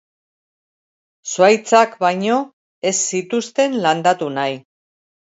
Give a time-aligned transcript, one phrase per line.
[1.33, 2.41] Zuhaitzak baino
[2.93, 4.63] ez zituzten landatu nahi.